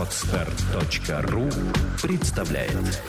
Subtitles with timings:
[0.00, 1.42] Отстар.ру
[2.02, 3.02] представляет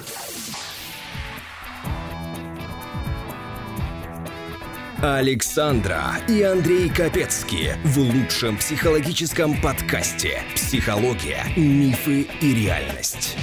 [5.02, 13.38] Александра и Андрей Капецки в лучшем психологическом подкасте «Психология, мифы и реальность».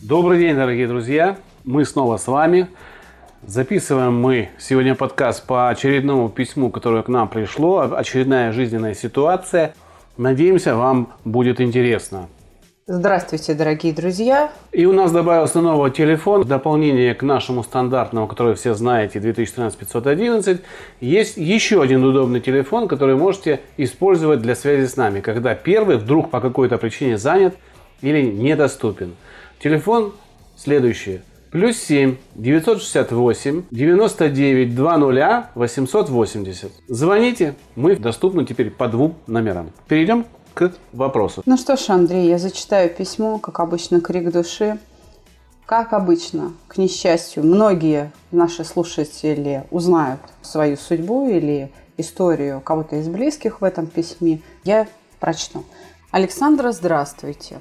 [0.00, 1.36] Добрый день, дорогие друзья!
[1.62, 2.68] Мы снова с вами.
[3.42, 7.80] Записываем мы сегодня подкаст по очередному письму, которое к нам пришло.
[7.80, 9.74] Очередная жизненная ситуация.
[10.18, 12.28] Надеемся, вам будет интересно.
[12.88, 14.50] Здравствуйте, дорогие друзья.
[14.72, 16.42] И у нас добавился новый телефон.
[16.42, 20.60] В дополнение к нашему стандартному, который все знаете, 2013-511,
[21.00, 26.30] есть еще один удобный телефон, который можете использовать для связи с нами, когда первый вдруг
[26.30, 27.54] по какой-то причине занят
[28.00, 29.14] или недоступен.
[29.60, 30.14] Телефон
[30.56, 31.20] следующий.
[31.50, 36.72] Плюс 7 968 99 20 880.
[36.88, 39.70] Звоните, мы доступны теперь по двум номерам.
[39.88, 41.42] Перейдем к вопросу.
[41.46, 44.78] Ну что ж, Андрей, я зачитаю письмо, как обычно, крик души.
[45.64, 53.60] Как обычно, к несчастью, многие наши слушатели узнают свою судьбу или историю кого-то из близких
[53.60, 54.40] в этом письме.
[54.64, 54.86] Я
[55.20, 55.64] прочту.
[56.10, 57.60] Александра, здравствуйте.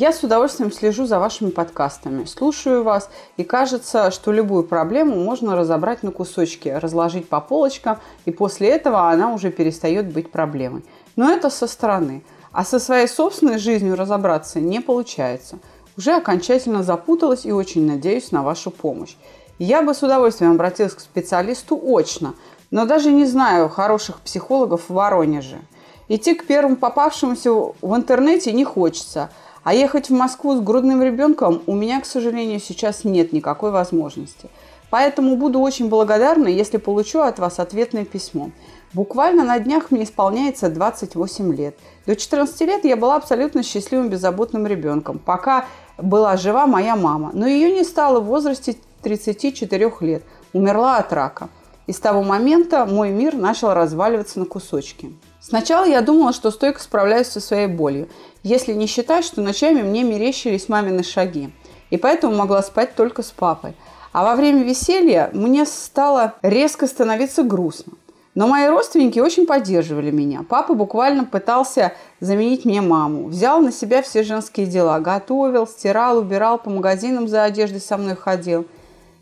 [0.00, 5.56] Я с удовольствием слежу за вашими подкастами, слушаю вас, и кажется, что любую проблему можно
[5.56, 10.84] разобрать на кусочки, разложить по полочкам, и после этого она уже перестает быть проблемой.
[11.16, 12.22] Но это со стороны.
[12.52, 15.58] А со своей собственной жизнью разобраться не получается.
[15.96, 19.16] Уже окончательно запуталась и очень надеюсь на вашу помощь.
[19.58, 22.34] Я бы с удовольствием обратилась к специалисту очно,
[22.70, 25.58] но даже не знаю хороших психологов в Воронеже.
[26.06, 29.30] Идти к первому попавшемуся в интернете не хочется,
[29.64, 34.48] а ехать в Москву с грудным ребенком у меня, к сожалению, сейчас нет никакой возможности.
[34.90, 38.50] Поэтому буду очень благодарна, если получу от вас ответное письмо.
[38.94, 41.76] Буквально на днях мне исполняется 28 лет.
[42.06, 45.66] До 14 лет я была абсолютно счастливым, беззаботным ребенком, пока
[45.98, 47.30] была жива моя мама.
[47.34, 50.22] Но ее не стало в возрасте 34 лет.
[50.54, 51.50] Умерла от рака.
[51.86, 55.12] И с того момента мой мир начал разваливаться на кусочки.
[55.40, 58.08] Сначала я думала, что стойко справляюсь со своей болью,
[58.48, 61.50] если не считать, что ночами мне мерещились мамины шаги.
[61.90, 63.74] И поэтому могла спать только с папой.
[64.12, 67.92] А во время веселья мне стало резко становиться грустно.
[68.34, 70.44] Но мои родственники очень поддерживали меня.
[70.48, 73.26] Папа буквально пытался заменить мне маму.
[73.26, 75.00] Взял на себя все женские дела.
[75.00, 78.66] Готовил, стирал, убирал, по магазинам за одеждой со мной ходил.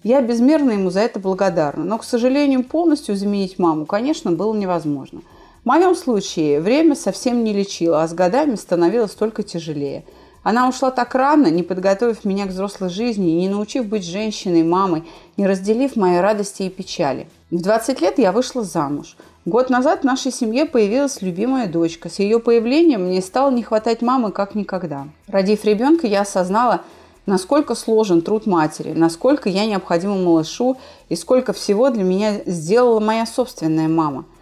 [0.03, 1.82] Я безмерно ему за это благодарна.
[1.82, 5.22] Но, к сожалению, полностью заменить маму, конечно, было невозможно.
[5.66, 10.04] В моем случае время совсем не лечило, а с годами становилось только тяжелее–
[10.49, 15.03] она ушла так рано, не подготовив меня к взрослой жизни, не научив быть женщиной, мамой,
[15.37, 17.27] не разделив мои радости и печали.
[17.50, 19.16] В 20 лет я вышла замуж.
[19.44, 22.09] Год назад в нашей семье появилась любимая дочка.
[22.09, 25.09] С ее появлением мне стало не хватать мамы как никогда.
[25.27, 26.83] Родив ребенка, я осознала,
[27.27, 30.77] насколько сложен труд матери, насколько я необходима малышу
[31.09, 34.27] и сколько всего для меня сделала моя собственная мама–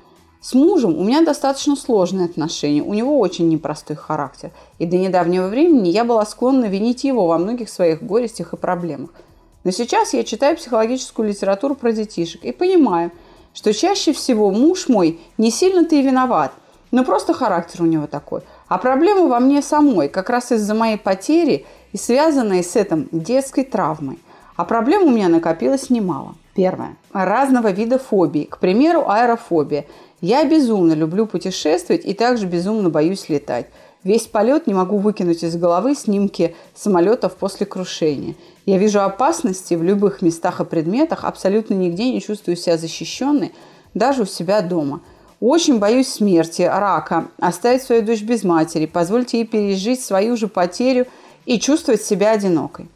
[0.44, 4.50] с мужем у меня достаточно сложные отношения, у него очень непростой характер.
[4.78, 9.08] И до недавнего времени я была склонна винить его во многих своих горестях и проблемах.
[9.64, 13.10] Но сейчас я читаю психологическую литературу про детишек и понимаю,
[13.54, 16.52] что чаще всего муж мой не сильно-то и виноват,
[16.90, 18.42] но просто характер у него такой.
[18.68, 23.64] А проблема во мне самой, как раз из-за моей потери и связанной с этим детской
[23.64, 24.18] травмой.
[24.56, 26.34] А проблем у меня накопилось немало.
[26.54, 26.96] Первое.
[27.14, 28.44] Разного вида фобии.
[28.44, 29.86] К примеру, аэрофобия–
[30.24, 33.66] я безумно люблю путешествовать и также безумно боюсь летать.
[34.04, 38.34] Весь полет не могу выкинуть из головы снимки самолетов после крушения.
[38.64, 43.52] Я вижу опасности в любых местах и предметах, абсолютно нигде не чувствую себя защищенной,
[43.92, 45.02] даже у себя дома.
[45.40, 51.06] Очень боюсь смерти, рака, оставить свою дочь без матери, позволить ей пережить свою же потерю
[51.44, 52.88] и чувствовать себя одинокой.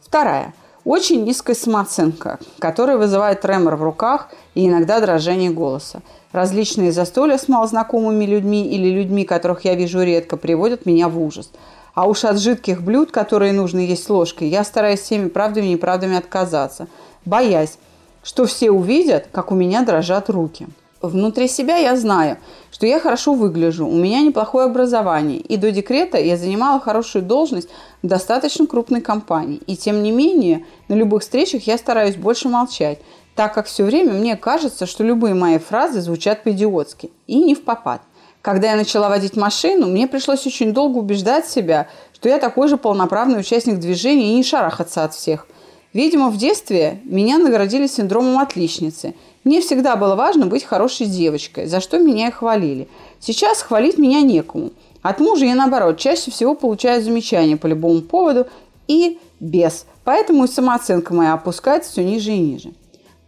[0.00, 0.54] Вторая.
[0.84, 6.00] Очень низкая самооценка, которая вызывает тремор в руках и иногда дрожание голоса.
[6.36, 11.50] Различные застолья с малознакомыми людьми или людьми, которых я вижу редко, приводят меня в ужас.
[11.94, 16.14] А уж от жидких блюд, которые нужно есть ложкой, я стараюсь всеми правдами и неправдами
[16.18, 16.88] отказаться,
[17.24, 17.78] боясь,
[18.22, 20.66] что все увидят, как у меня дрожат руки.
[21.02, 22.38] Внутри себя я знаю,
[22.70, 27.68] что я хорошо выгляжу, у меня неплохое образование, и до декрета я занимала хорошую должность
[28.02, 29.60] в достаточно крупной компании.
[29.66, 32.98] И тем не менее, на любых встречах я стараюсь больше молчать,
[33.34, 37.62] так как все время мне кажется, что любые мои фразы звучат по-идиотски и не в
[37.62, 38.00] попад.
[38.40, 42.78] Когда я начала водить машину, мне пришлось очень долго убеждать себя, что я такой же
[42.78, 45.46] полноправный участник движения и не шарахаться от всех.
[45.92, 49.14] Видимо, в детстве меня наградили синдромом отличницы.
[49.46, 52.88] Мне всегда было важно быть хорошей девочкой, за что меня и хвалили.
[53.20, 54.72] Сейчас хвалить меня некому.
[55.02, 58.48] От мужа я, наоборот, чаще всего получаю замечания по любому поводу
[58.88, 59.86] и без.
[60.02, 62.72] Поэтому и самооценка моя опускается все ниже и ниже.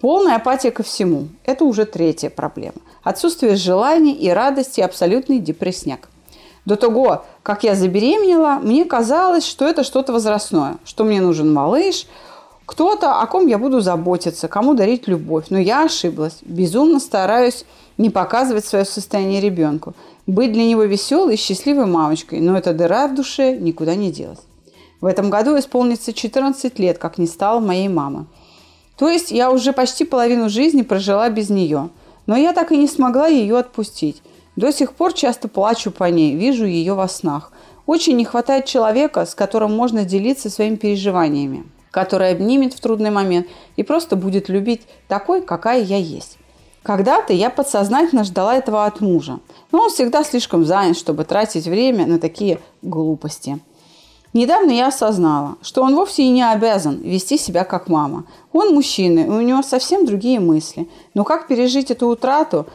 [0.01, 2.79] Полная апатия ко всему– это уже третья проблема.
[3.05, 6.09] Отсутствие желаний и радости– абсолютный депрессняк.
[6.65, 12.07] До того, как я забеременела, мне казалось, что это что-то возрастное, что мне нужен малыш,
[12.69, 15.47] кто-то, о ком я буду заботиться, кому дарить любовь.
[15.49, 16.41] Но я ошиблась.
[16.43, 17.65] Безумно стараюсь
[17.97, 19.95] не показывать свое состояние ребенку.
[20.27, 22.41] Быть для него веселой и счастливой мамочкой.
[22.41, 24.41] Но эта дыра в душе никуда не делась.
[25.01, 28.27] В этом году исполнится 14 лет, как не стала моей мамы.
[28.99, 31.89] То есть я уже почти половину жизни прожила без нее.
[32.27, 34.21] Но я так и не смогла ее отпустить.
[34.57, 37.51] До сих пор часто плачу по ней, вижу ее во снах.
[37.87, 43.47] Очень не хватает человека, с которым можно делиться своими переживаниями, который обнимет в трудный момент
[43.77, 46.39] и просто будет любить такой, какая я есть.
[46.83, 49.41] Когда-то я подсознательно ждала этого от мужа,
[49.73, 53.61] но он всегда слишком занят, чтобы тратить время на такие глупости.
[54.33, 58.25] Недавно я осознала, что он вовсе и не обязан вести себя как мама.
[58.53, 60.89] Он мужчина, и у него совсем другие мысли.
[61.15, 62.67] Но как пережить эту утрату,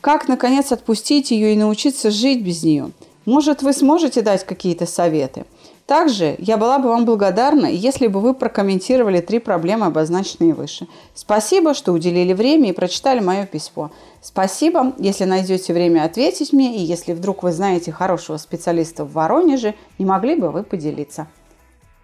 [0.00, 2.90] как, наконец, отпустить ее и научиться жить без нее?
[3.24, 5.44] Может, вы сможете дать какие-то советы?
[5.86, 10.86] Также я была бы вам благодарна, если бы вы прокомментировали три проблемы, обозначенные выше.
[11.14, 13.90] Спасибо, что уделили время и прочитали мое письмо.
[14.20, 19.74] Спасибо, если найдете время ответить мне, и если вдруг вы знаете хорошего специалиста в Воронеже,
[19.98, 21.26] не могли бы вы поделиться.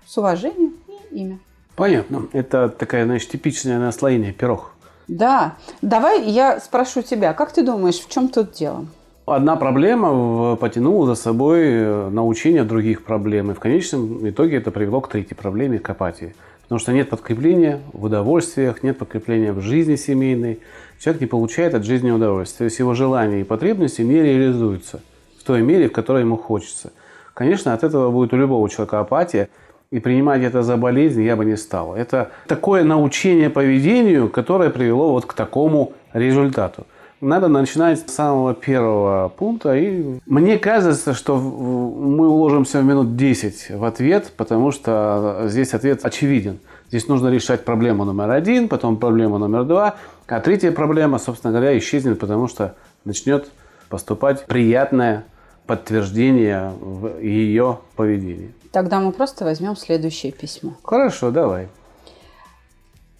[0.07, 1.39] С уважением и имя.
[1.77, 2.27] Понятно.
[2.33, 4.73] Это такая, значит, типичное наслоение пирог.
[5.07, 5.57] Да.
[5.81, 8.87] Давай я спрошу тебя, как ты думаешь, в чем тут дело?
[9.31, 13.51] Одна проблема потянула за собой э, научение других проблем.
[13.51, 16.35] И в конечном итоге это привело к третьей проблеме, к апатии.
[16.63, 20.61] Потому что нет подкрепления в удовольствиях, нет подкрепления в жизни семейной.
[20.99, 22.59] Человек не получает от жизни удовольствия.
[22.59, 25.01] То есть его желания и потребности не реализуются
[25.39, 26.93] в той мере, в которой ему хочется.
[27.35, 29.49] Конечно, от этого будет у любого человека апатия–
[29.91, 31.95] и принимать это за болезнь я бы не стал.
[31.95, 36.87] Это такое научение поведению, которое привело вот к такому результату.
[37.21, 39.75] Надо начинать с самого первого пункта.
[39.77, 46.05] И мне кажется, что мы уложимся в минут 10 в ответ, потому что здесь ответ
[46.05, 46.61] очевиден.
[46.89, 49.97] Здесь нужно решать проблему номер один, потом проблему номер два,
[50.29, 53.51] а третья проблема, собственно говоря, исчезнет, потому что начнет
[53.89, 55.25] поступать приятное
[55.67, 58.55] подтверждение в ее поведении.
[58.71, 60.75] Тогда мы просто возьмем следующее письмо.
[60.85, 61.69] Хорошо, давай.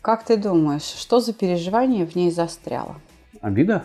[0.01, 2.95] Как ты думаешь, что за переживание в ней застряло?
[3.41, 3.85] Обида?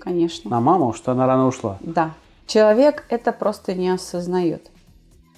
[0.00, 0.50] Конечно.
[0.50, 1.78] На маму, что она рано ушла?
[1.80, 2.12] Да.
[2.46, 4.70] Человек это просто не осознает.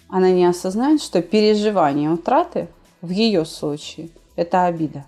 [0.08, 2.68] Она не осознает, что переживание утраты
[3.00, 5.04] в ее случае– это обида.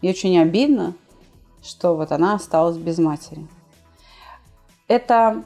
[0.00, 0.94] И очень обидно,
[1.62, 3.46] что вот она осталась без матери.
[4.88, 5.42] Это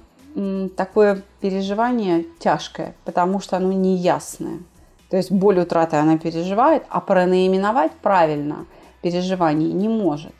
[0.77, 4.61] такое переживание тяжкое, потому что оно неясное.
[5.11, 8.67] То есть боль утраты она переживает, а пронаименовать правильно
[9.03, 10.35] переживание не может.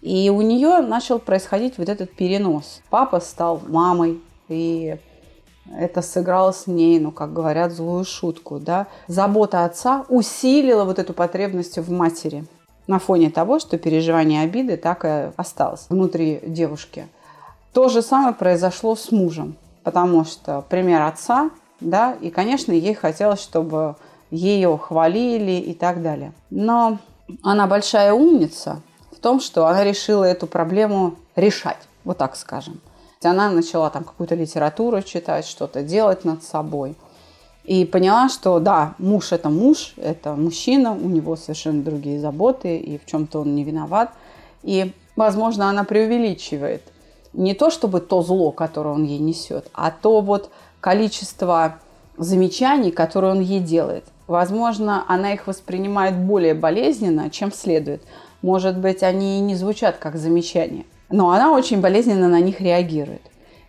[0.00, 2.80] И у нее начал происходить вот этот перенос.
[2.88, 4.96] Папа стал мамой, и
[5.76, 8.86] это сыграло с ней, ну, как говорят, злую шутку, да.
[9.08, 12.44] Забота отца усилила вот эту потребность в матери
[12.86, 17.06] на фоне того, что переживание обиды так и осталось внутри девушки.
[17.72, 23.40] То же самое произошло с мужем, потому что пример отца, да, и, конечно, ей хотелось,
[23.40, 23.96] чтобы
[24.30, 26.32] ее хвалили и так далее.
[26.50, 26.98] Но
[27.42, 28.82] она большая умница
[29.20, 32.80] том, что она решила эту проблему решать, вот так скажем.
[33.22, 36.96] Она начала там какую-то литературу читать, что-то делать над собой.
[37.64, 42.98] И поняла, что да, муж это муж, это мужчина, у него совершенно другие заботы, и
[42.98, 44.10] в чем-то он не виноват.
[44.62, 46.82] И, возможно, она преувеличивает–
[47.32, 50.50] не то чтобы то зло, которое он ей несет, а то вот
[50.80, 51.76] количество
[52.16, 54.04] замечаний, которые он ей делает.
[54.26, 58.02] Возможно, она их воспринимает более болезненно, чем следует.
[58.42, 63.22] Может быть, они и не звучат как замечания, но она очень болезненно на них реагирует.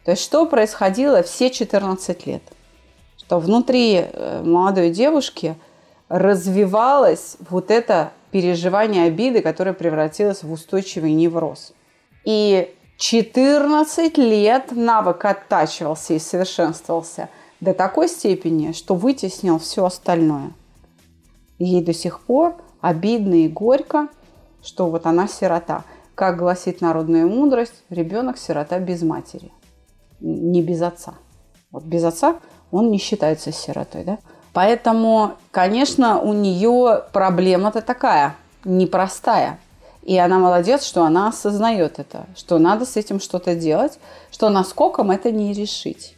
[0.06, 2.42] То есть, что происходило все 14 лет?
[3.18, 5.56] Что внутри э, молодой девушки
[6.10, 11.74] развивалось вот это переживание обиды, которое превратилось в устойчивый невроз.
[12.24, 20.52] И 14 лет навык оттачивался и совершенствовался до такой степени, что вытеснил все остальное.
[21.60, 24.08] Ей до сих пор обидно и горько,
[24.64, 25.84] что вот она сирота.
[26.16, 29.52] Как гласит народная мудрость, ребенок сирота без матери,
[30.20, 31.16] не без отца.
[31.72, 32.40] Вот без отца
[32.70, 34.18] он не считается сиротой, да?
[34.54, 39.60] Поэтому, конечно, у нее проблема-то такая, непростая.
[40.04, 44.00] И она молодец, что она осознает это, что надо с этим что-то делать,
[44.32, 46.16] что наскоком это не решить.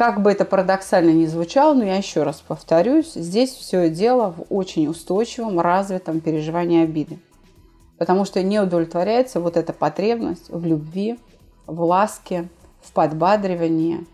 [0.00, 4.46] Как бы это парадоксально ни звучало, но я еще раз повторюсь, здесь все дело в
[4.48, 7.18] очень устойчивом, развитом переживании обиды.
[7.98, 11.18] Потому что не удовлетворяется вот эта потребность в любви,
[11.66, 12.48] в ласке,
[12.80, 14.06] в подбадривании.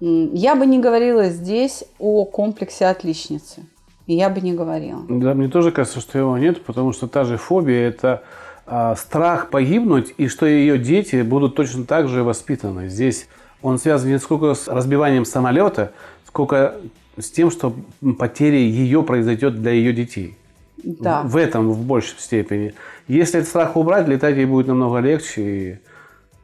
[0.00, 3.62] Я бы не говорила здесь о комплексе отличницы.
[4.06, 5.00] Я бы не говорила.
[5.08, 8.24] Да, мне тоже кажется, что его нет, потому что та же фобия– это
[8.66, 12.90] а, страх погибнуть, и что ее дети будут точно так же воспитаны.
[12.90, 13.26] Здесь
[13.62, 15.92] он связан не сколько с разбиванием самолета,
[16.26, 16.76] сколько
[17.18, 17.74] с тем, что
[18.18, 20.36] потеря ее произойдет для ее детей.
[20.82, 21.22] Да.
[21.22, 22.74] В этом в большей степени.
[23.06, 25.42] Если этот страх убрать, летать ей будет намного легче.
[25.42, 25.78] И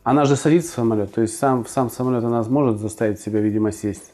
[0.05, 3.73] она же садится в самолет, то есть сам, сам самолет она может заставить себя, видимо,
[3.73, 4.13] сесть.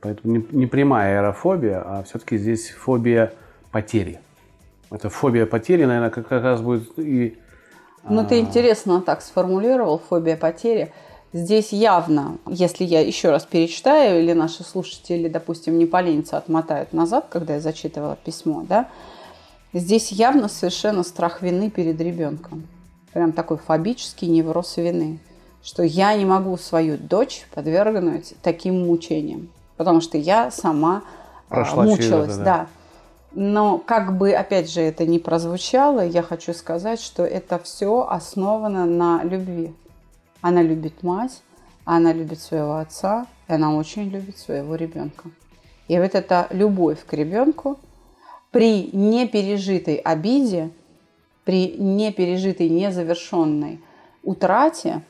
[0.00, 3.32] Поэтому не, не прямая аэрофобия, а все-таки здесь фобия
[3.70, 4.20] потери.
[4.90, 7.38] Это фобия потери, наверное, как, как раз будет и...
[8.08, 10.92] Ну, ты а, интересно так сформулировал, фобия потери.
[11.32, 17.26] Здесь явно, если я еще раз перечитаю, или наши слушатели, допустим, не поленятся, отмотают назад,
[17.30, 18.88] когда я зачитывала письмо, да,
[19.72, 22.66] здесь явно совершенно страх вины перед ребенком.
[23.12, 25.20] Прям такой фобический невроз вины,
[25.62, 31.02] что я не могу свою дочь подвергнуть таким мучениям, потому что я сама
[31.48, 32.44] а, Прошла мучилась, это, да.
[32.44, 32.66] да.
[33.32, 38.84] Но как бы, опять же, это не прозвучало, я хочу сказать, что это все основано
[38.86, 39.72] на любви.
[40.40, 41.42] Она любит мать,
[41.84, 45.30] она любит своего отца, и она очень любит своего ребенка.
[45.88, 47.78] И вот эта любовь к ребенку
[48.50, 50.70] при непережитой обиде,
[51.44, 53.80] при непережитой, незавершенной
[54.22, 55.02] утрате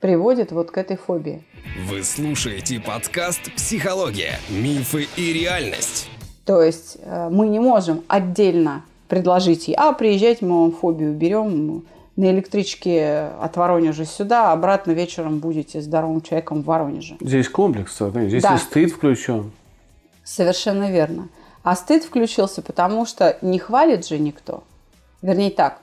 [0.00, 1.44] приводит вот к этой фобии.
[1.88, 4.38] Вы слушаете подкаст «Психология.
[4.50, 6.10] Мифы и реальность».
[6.44, 11.84] То есть э, мы не можем отдельно предложить ей, а приезжайте, мы вам фобию берем,
[12.16, 17.16] на электричке от Воронежа сюда, а обратно вечером будете здоровым человеком в Воронеже.
[17.20, 18.54] Здесь комплекс, здесь да.
[18.54, 19.52] и стыд включен.
[20.24, 21.28] Совершенно верно.
[21.62, 24.62] А стыд включился, потому что не хвалит же никто.
[25.22, 25.78] Вернее так,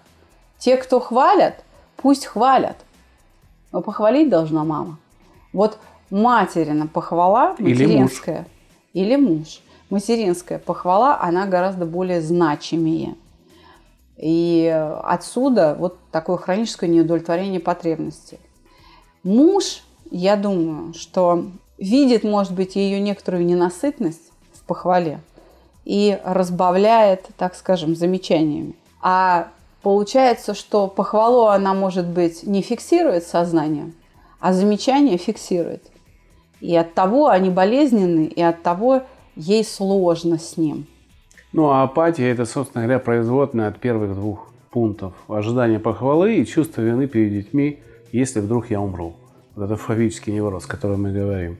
[0.58, 1.64] те, кто хвалят,
[1.96, 2.78] пусть хвалят.
[3.72, 4.98] Но похвалить должна мама.
[5.54, 5.78] Вот
[6.10, 8.46] материна похвала, материнская,
[8.94, 13.16] или муж, или муж материнская похвала, она гораздо более значимее.
[14.20, 14.68] И
[15.04, 18.40] отсюда вот такое хроническое неудовлетворение потребностей.
[19.24, 21.46] Муж, я думаю, что
[21.78, 25.22] видит, может быть, ее некоторую ненасытность в похвале
[25.86, 28.76] и разбавляет, так скажем, замечаниями.
[29.02, 29.48] А
[29.82, 33.96] получается, что похвалу она, может быть, не фиксирует сознанием,
[34.42, 35.84] а замечание фиксирует.
[36.60, 39.04] И от того они болезненны, и от того
[39.38, 40.88] ей сложно с ним.
[41.52, 45.14] Ну, а апатия– это, собственно говоря, производная от первых двух пунктов.
[45.28, 47.80] Ожидание похвалы и чувство вины перед детьми,
[48.12, 49.16] если вдруг я умру.
[49.56, 51.58] Вот это фобический невроз, о котором мы говорим.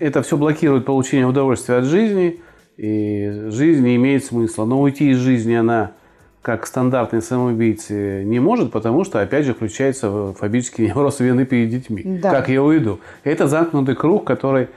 [0.00, 2.40] Это все блокирует получение удовольствия от жизни,
[2.76, 4.64] и жизнь не имеет смысла.
[4.64, 5.92] Но уйти из жизни она,
[6.42, 12.02] как стандартный самоубийцы, не может, потому что, опять же, включается фобический невроз вины перед детьми.
[12.04, 12.32] Да.
[12.32, 12.98] Как я уйду?
[13.22, 14.68] Это замкнутый круг, который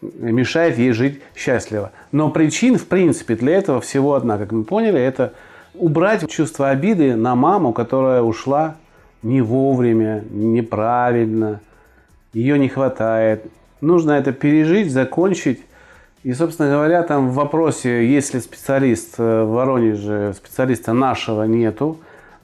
[0.00, 1.92] мешает ей жить счастливо.
[2.12, 5.32] Но причин, в принципе, для этого всего одна, как мы поняли, это
[5.74, 8.76] убрать чувство обиды на маму, которая ушла
[9.22, 11.60] не вовремя, неправильно,
[12.32, 13.44] ее не хватает.
[13.80, 15.60] Нужно это пережить, закончить.
[16.24, 21.98] И, собственно говоря, там в вопросе, если специалист э, в Воронеже, специалиста нашего нету,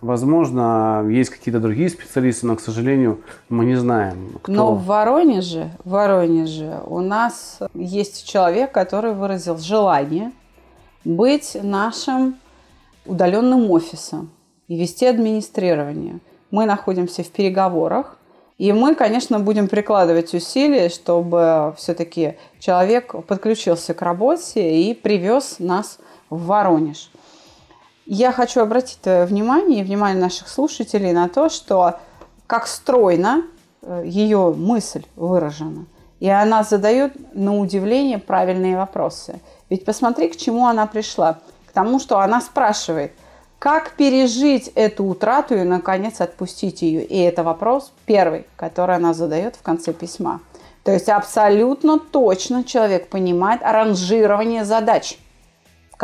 [0.05, 4.53] Возможно, есть какие-то другие специалисты, но, к сожалению, мы не знаем, кто.
[4.53, 10.31] Но в Воронеже, в Воронеже у нас есть человек, который выразил желание
[11.07, 12.37] быть нашим
[13.07, 14.31] удаленным офисом
[14.69, 16.19] и вести администрирование.
[16.51, 18.19] Мы находимся в переговорах,
[18.59, 25.99] и мы, конечно, будем прикладывать усилия, чтобы все-таки человек подключился к работе и привез нас
[26.29, 27.11] в Воронеж.
[28.07, 32.01] Я хочу обратить твое внимание и внимание наших слушателей на то, что
[32.47, 33.45] как стройно
[33.81, 35.87] э, ее мысль выражена.
[36.21, 39.41] И она задает, на удивление, правильные вопросы.
[39.71, 41.39] Ведь посмотри, к чему она пришла.
[41.67, 43.13] К тому, что она спрашивает,
[43.59, 47.03] как пережить эту утрату и, наконец, отпустить ее.
[47.05, 50.41] И это вопрос первый, который она задает в конце письма.
[50.83, 55.19] То есть абсолютно точно человек понимает ранжирование задач–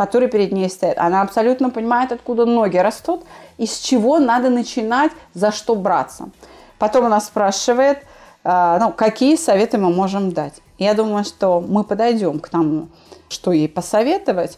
[0.00, 0.97] который перед ней стоит.
[0.97, 3.23] Она абсолютно понимает, откуда ноги растут
[3.59, 6.30] и с чего надо начинать, за что браться.
[6.78, 7.99] Потом она спрашивает,
[8.42, 10.54] а, ну, какие советы мы можем дать.
[10.78, 12.88] Я думаю, что мы подойдем к тому,
[13.28, 14.57] что ей посоветовать.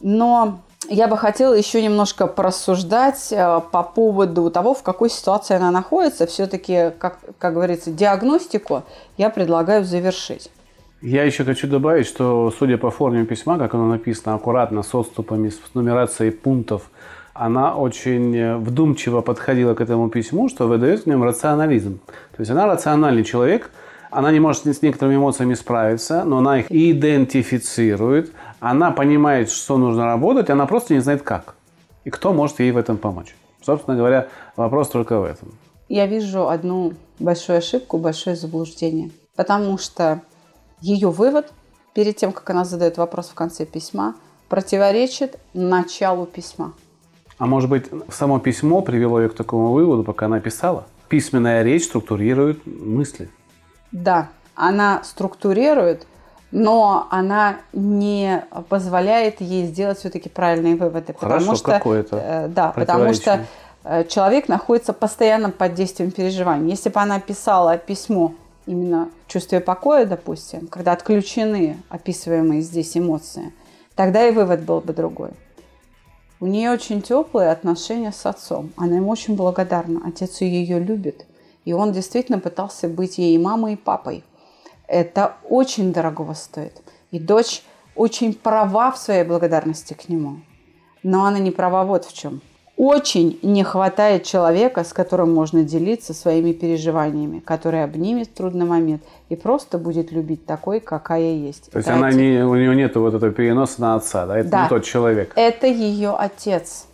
[0.00, 0.58] Но
[0.90, 6.26] я бы хотела еще немножко порассуждать а, по поводу того, в какой ситуации она находится.
[6.26, 8.82] Все-таки, как, как говорится, диагностику
[9.16, 10.50] я предлагаю завершить.
[11.06, 15.50] Я еще хочу добавить, что судя по форме письма, как оно написано аккуратно, с отступами,
[15.50, 16.90] с нумерацией пунктов,
[17.32, 22.00] она очень э, вдумчиво подходила к этому письму, что выдает в нем рационализм.
[22.36, 23.70] То есть она рациональный человек,
[24.10, 30.06] она не может с некоторыми эмоциями справиться, но она их идентифицирует, она понимает, что нужно
[30.06, 31.54] работать, она просто не знает как.
[32.04, 33.36] И кто может ей в этом помочь.
[33.64, 35.52] Собственно говоря, вопрос только в этом.
[35.88, 39.12] Я вижу одну большую ошибку, большое заблуждение.
[39.36, 40.22] Потому что
[40.80, 41.52] ее вывод
[41.94, 44.14] перед тем, как она задает вопрос в конце письма,
[44.48, 46.72] противоречит началу письма.
[47.38, 50.86] А может быть, само письмо привело ее к такому выводу, пока она писала?
[51.08, 53.28] Письменная речь структурирует мысли.
[53.92, 56.06] Да, она структурирует,
[56.50, 61.14] но она не позволяет ей сделать все-таки правильные выводы.
[61.18, 63.44] Хорошо, потому что, какое-то э, Да, потому что
[63.84, 66.70] э, человек находится постоянно под действием переживаний.
[66.70, 68.34] Если бы она писала письмо
[68.66, 73.52] именно в чувстве покоя, допустим, когда отключены описываемые здесь эмоции,
[73.94, 75.30] тогда и вывод был бы другой.
[76.38, 78.72] У нее очень теплые отношения с отцом.
[78.76, 80.02] Она ему очень благодарна.
[80.04, 81.24] Отец ее любит.
[81.64, 84.22] И он действительно пытался быть ей мамой, и папой.
[84.86, 86.82] Это очень дорогого стоит.
[87.10, 87.62] И дочь
[87.94, 90.40] очень права в своей благодарности к нему.
[91.02, 92.42] Но она не права вот в чем–
[92.76, 99.02] очень не хватает человека, с которым можно делиться своими переживаниями, который обнимет в трудный момент
[99.30, 101.70] и просто будет любить такой, какая есть.
[101.70, 104.38] То есть она не, у нее нет вот этого переноса на отца, да?
[104.38, 104.62] Это да.
[104.64, 105.32] не тот человек.
[105.36, 106.86] Это ее отец.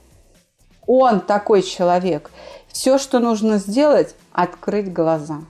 [0.86, 2.30] Он такой человек.
[2.68, 5.40] Все, что нужно сделать, открыть глаза.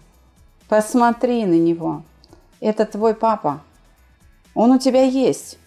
[0.69, 2.03] Посмотри на него.
[2.61, 3.61] Это твой папа.
[4.55, 5.59] Он у тебя есть.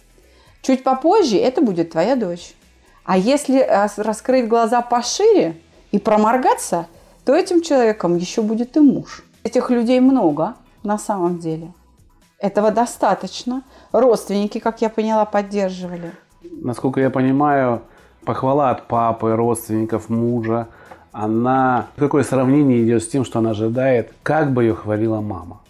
[0.64, 2.55] Чуть попозже это будет твоя дочь.
[3.06, 5.56] А если э, раскрыть глаза пошире
[5.92, 6.88] и проморгаться,
[7.24, 9.24] то этим человеком еще будет и муж.
[9.44, 11.72] Этих людей много на самом деле.
[12.40, 13.64] Этого достаточно.
[13.92, 16.12] Родственники, как я поняла, поддерживали.
[16.44, 17.82] Насколько я понимаю,
[18.26, 20.68] похвала от папы, родственников, мужа,
[21.12, 21.88] она...
[21.96, 25.62] Какое сравнение идет с тем, что она ожидает, как бы ее хвалила мама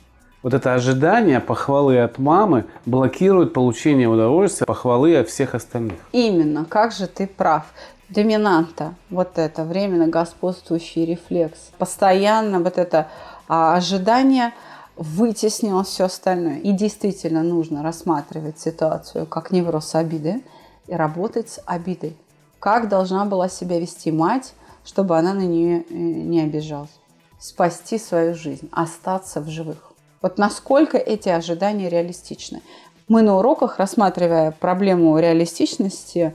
[0.45, 5.97] вот это ожидание похвалы от мамы блокирует получение удовольствия похвалы от всех остальных.
[6.11, 7.63] Именно, как же ты прав.
[8.09, 11.71] Доминанта, вот это временно господствующий рефлекс.
[11.79, 13.07] Постоянно вот это
[13.47, 14.53] а, ожидание
[14.95, 16.59] вытеснило все остальное.
[16.59, 20.43] И действительно нужно рассматривать ситуацию как невроз обиды
[20.85, 22.15] и работать с обидой.
[22.59, 24.53] Как должна была себя вести мать,
[24.85, 26.91] чтобы она на нее э, не обижалась.
[27.39, 29.94] Спасти свою жизнь, остаться в живых.
[30.25, 32.63] Вот насколько эти ожидания реалистичны.
[33.07, 36.33] Мы на уроках, рассматривая проблему реалистичности,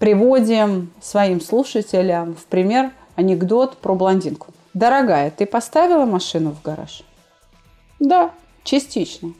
[0.00, 4.48] приводим своим слушателям в пример анекдот про блондинку.
[4.74, 7.04] Дорогая, ты поставила машину в гараж?
[8.00, 8.32] Да,
[8.64, 9.32] частично.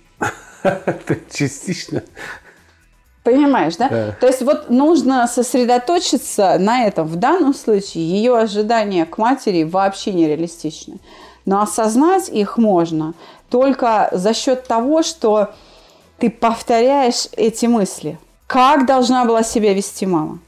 [1.32, 2.04] Частично.
[3.24, 3.88] Понимаешь, да?
[3.88, 4.12] да?
[4.20, 7.08] То есть вот нужно сосредоточиться на этом.
[7.08, 11.00] В данном случае ее ожидания к матери вообще нереалистичны.
[11.44, 13.14] Но осознать их можно
[13.50, 15.50] только за счет того, что
[16.18, 18.18] ты повторяешь эти мысли.
[18.46, 20.38] Как должна была себя вести мама?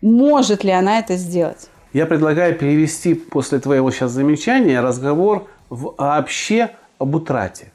[0.00, 1.68] Может ли она это сделать?
[1.92, 7.72] Я предлагаю перевести после твоего сейчас замечания разговор вообще об утрате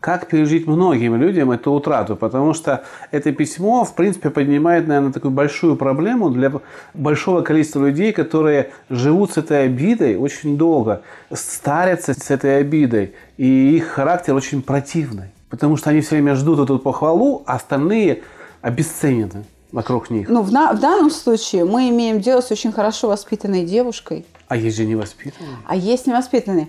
[0.00, 5.30] как пережить многим людям эту утрату, потому что это письмо, в принципе, поднимает, наверное, такую
[5.30, 6.50] большую проблему для
[6.94, 13.76] большого количества людей, которые живут с этой обидой очень долго, старятся с этой обидой, и
[13.76, 18.22] их характер очень противный, потому что они все время ждут эту похвалу, а остальные
[18.62, 20.28] обесценены вокруг них.
[20.28, 24.24] Ну, в, на, в данном случае мы имеем дело с очень хорошо воспитанной девушкой.
[24.48, 25.56] А есть же невоспитанные.
[25.66, 26.68] А есть невоспитанные.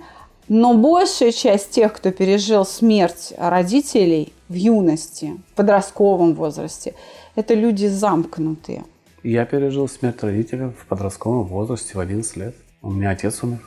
[0.54, 6.94] Но большая часть тех, кто пережил смерть родителей в юности, в подростковом возрасте,
[7.36, 8.84] это люди замкнутые.
[9.24, 12.56] Я пережил смерть родителей в подростковом возрасте в 11 лет.
[12.82, 13.62] У меня отец умер.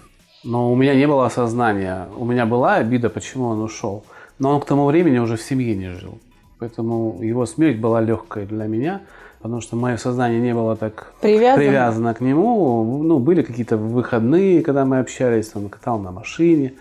[0.45, 2.07] Но у меня не было осознания.
[2.19, 4.05] У меня была обида, почему он ушел.
[4.39, 6.19] Но он к тому времени уже в семье не жил.
[6.59, 9.01] Поэтому его смерть была легкой для меня–
[9.45, 13.03] потому что мое сознание не было так привязано, привязано к нему.
[13.03, 16.73] Ну, были какие-то выходные, когда мы общались, он катал на машине,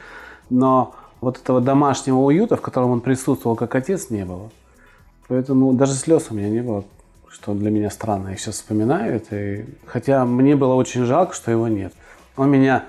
[0.49, 4.49] но вот этого домашнего уюта, в котором он присутствовал как отец, не было.
[5.27, 6.85] Поэтому даже слез у меня не было,
[7.27, 8.29] что для меня странно.
[8.29, 9.65] Я сейчас вспоминаю это, и...
[9.85, 11.91] хотя мне было очень жалко, что его нет.
[12.37, 12.85] Он меня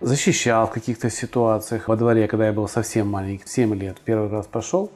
[0.00, 1.88] защищал в каких-то ситуациях.
[1.88, 4.90] Во дворе, когда я был совсем маленький, 7 лет, первый раз пошел,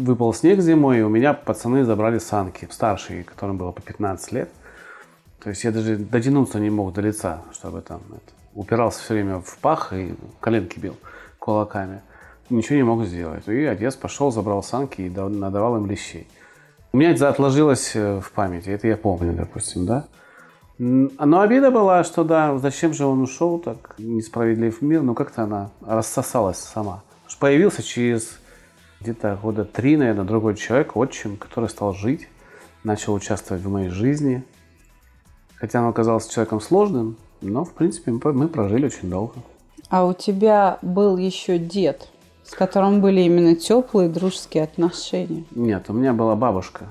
[0.00, 4.50] выпал снег зимой, и у меня пацаны забрали санки, старшие, которым было по 15 лет.
[5.42, 9.40] То есть я даже дотянуться не мог до лица, чтобы там это, упирался все время
[9.40, 10.96] в пах и коленки бил
[11.38, 12.00] кулаками.
[12.50, 13.46] Ничего не мог сделать.
[13.46, 16.26] И отец пошел, забрал санки и надавал им лещей.
[16.92, 20.06] У меня это отложилось э, в памяти, это я помню, допустим, да.
[20.78, 25.70] Но обида была, что да, зачем же он ушел так несправедлив мир, но как-то она
[25.86, 27.02] рассосалась сама.
[27.38, 28.39] Появился через
[29.00, 32.28] где-то года три, наверное, другой человек, отчим, который стал жить,
[32.84, 34.44] начал участвовать в моей жизни.
[35.56, 39.34] Хотя он оказался человеком сложным, но, в принципе, мы прожили очень долго.
[39.88, 42.08] А у тебя был еще дед,
[42.44, 45.44] с которым были именно теплые дружеские отношения?
[45.50, 46.84] Нет, у меня была бабушка,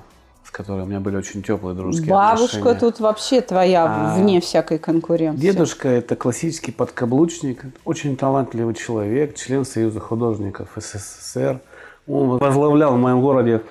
[0.44, 2.64] с которой у меня были очень теплые дружеские Бабушка отношения.
[2.64, 5.42] Бабушка тут вообще твоя, а вне всякой конкуренции.
[5.42, 11.62] Дедушка– это классический подкаблучник, очень талантливый человек, член Союза художников СССР.
[12.10, 13.62] Он возглавлял в моем городе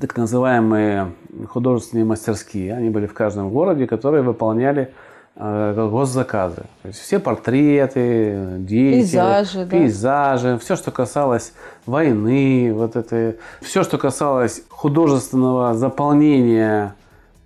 [0.00, 1.12] так называемые
[1.48, 2.74] художественные мастерские.
[2.74, 4.92] Они были в каждом городе, которые выполняли
[5.36, 6.62] э, госзаказы.
[6.82, 10.58] То есть все портреты, дети, пейзажи, пейзажи да.
[10.58, 11.52] все, что касалось
[11.86, 16.94] войны, вот это, все, что касалось художественного заполнения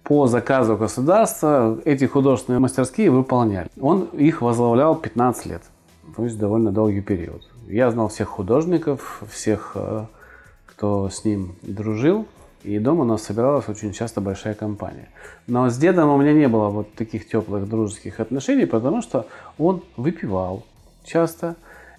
[0.04, 3.68] по заказу государства, эти художественные мастерские выполняли.
[3.78, 5.62] Он их возглавлял 15 лет,
[6.16, 7.42] то есть довольно долгий период.
[7.66, 10.04] Я знал всех художников, всех, э,
[10.78, 12.26] кто с ним дружил,
[12.62, 15.08] и дома у нас собиралась очень часто большая компания.
[15.48, 19.26] Но с дедом у меня не было вот таких теплых дружеских отношений, потому что
[19.58, 20.62] он выпивал
[21.02, 21.56] часто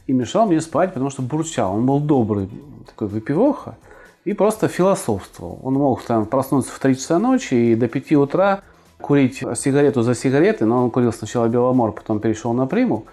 [0.07, 1.75] и мешал мне спать, потому что бурчал.
[1.75, 2.49] Он был добрый
[2.87, 3.75] такой выпивоха
[4.23, 5.59] и просто философствовал.
[5.61, 8.61] Он мог там проснуться в 3 часа ночи и до 5 утра
[9.01, 13.05] курить сигарету за сигаретой, но он курил сначала Беломор, потом перешел на Приму.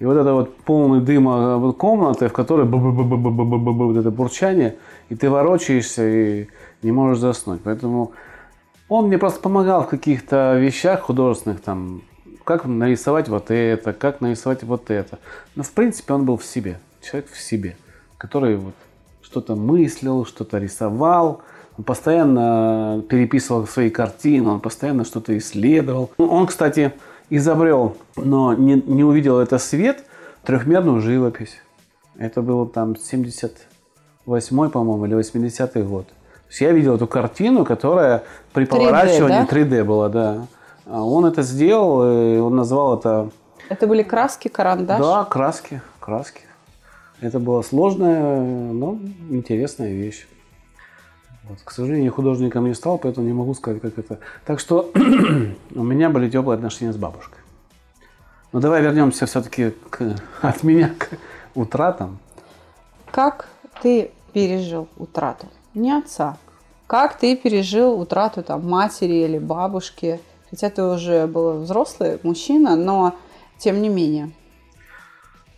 [0.00, 4.76] И вот это вот полный дыма комнаты, в которой вот это бурчание,
[5.08, 6.48] и ты ворочаешься, и
[6.82, 7.60] не можешь заснуть.
[7.62, 8.12] Поэтому
[8.88, 12.02] он мне просто помогал в каких-то вещах художественных, там,
[12.44, 15.18] как нарисовать вот это, как нарисовать вот это.
[15.54, 17.76] Но в принципе он был в себе, человек в себе,
[18.18, 18.74] который вот
[19.22, 21.42] что-то мыслил, что-то рисовал,
[21.78, 26.10] он постоянно переписывал свои картины, он постоянно что-то исследовал.
[26.18, 26.92] Он, кстати,
[27.30, 30.04] изобрел, но не, не увидел это свет,
[30.44, 31.60] трехмерную живопись.
[32.16, 36.06] Это было там 78-й, по-моему, или 80-й год
[36.54, 39.76] есть я видел эту картину, которая при поворачивании 3D, да?
[39.76, 40.46] 3D была, да.
[40.86, 43.30] А он это сделал, и он назвал это...
[43.68, 45.00] Это были краски, карандаш?
[45.00, 46.42] Да, краски, краски.
[47.20, 48.98] Это была сложная, но
[49.30, 50.28] интересная вещь.
[51.48, 51.58] Вот.
[51.64, 54.18] К сожалению, художником не стал, поэтому не могу сказать, как это.
[54.46, 54.90] Так что
[55.74, 57.38] у меня были теплые отношения с бабушкой.
[58.52, 61.10] Но давай вернемся все-таки к, от меня к
[61.54, 62.18] утратам.
[63.10, 63.48] Как
[63.82, 65.46] ты пережил утрату?
[65.74, 66.38] Не отца,
[66.86, 70.20] как ты пережил утрату там, матери или бабушки?
[70.50, 73.14] Хотя ты уже был взрослый мужчина, но
[73.58, 74.30] тем не менее.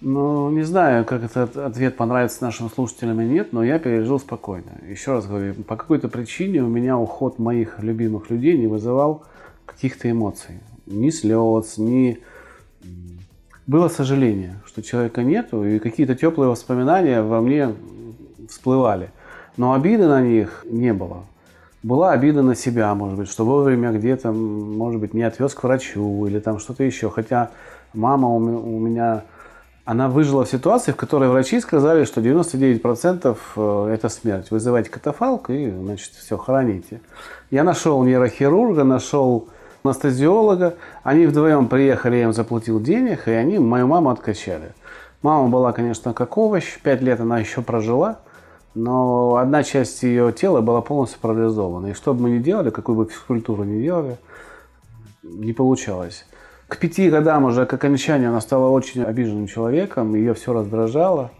[0.03, 4.73] Ну, не знаю, как этот ответ понравится нашим слушателям или нет, но я пережил спокойно.
[4.87, 9.25] Еще раз говорю, по какой-то причине у меня уход моих любимых людей не вызывал
[9.65, 10.61] каких-то эмоций.
[10.87, 12.19] Ни слез, ни...
[13.67, 17.75] Было сожаление, что человека нету, и какие-то теплые воспоминания во мне
[18.49, 19.11] всплывали.
[19.57, 21.25] Но обиды на них не было.
[21.83, 26.27] Была обида на себя, может быть, что вовремя где-то, может быть, не отвез к врачу
[26.27, 27.11] или там что-то еще.
[27.11, 27.51] Хотя
[27.95, 28.39] мама у
[28.79, 29.25] меня,
[29.87, 34.51] она выжила в ситуации, в которой врачи сказали, что 99% э, это смерть.
[34.51, 37.01] Вызывайте катафалк и, значит, все, хороните.
[37.51, 39.49] Я нашел нейрохирурга, нашел
[39.83, 40.75] анестезиолога.
[41.03, 44.75] Они вдвоем приехали, я им заплатил денег, и они мою маму откачали.
[45.23, 46.79] Мама была, конечно, как овощ.
[46.83, 48.19] Пять лет она еще прожила
[48.77, 51.87] но одна часть ее тела была полностью парализована.
[51.89, 54.19] И что бы мы ни делали, какую бы физкультуру ни делали,
[55.23, 56.27] не получалось.
[56.69, 61.31] К пяти годам уже, к окончанию, она стала очень обиженным человеком, ее все раздражало.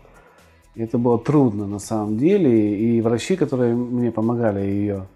[0.77, 2.77] Это было трудно на самом деле.
[2.79, 5.09] И врачи, которые мне помогали ее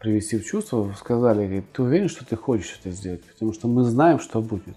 [0.00, 3.22] привести в чувство, сказали, ты уверен, что ты хочешь это сделать?
[3.24, 4.76] Потому что мы знаем, что будет.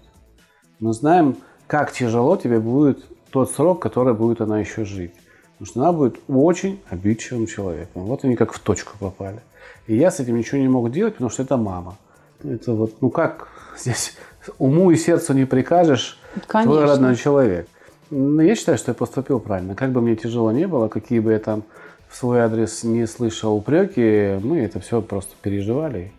[0.78, 5.14] Мы знаем, как тяжело тебе будет тот срок, который будет она еще жить.
[5.52, 8.04] Потому что она будет очень обидчивым человеком.
[8.04, 9.40] Вот они как в точку попали.
[9.86, 11.96] И я с этим ничего не мог делать, потому что это мама.
[12.42, 14.16] Это вот, ну как здесь
[14.58, 16.72] уму и сердцу не прикажешь, Конечно.
[16.72, 17.68] твой родной человек.
[18.10, 19.74] Но я считаю, что я поступил правильно.
[19.74, 21.62] Как бы мне тяжело не было, какие бы я там
[22.08, 26.12] в свой адрес не слышал упреки, мы это все просто переживали.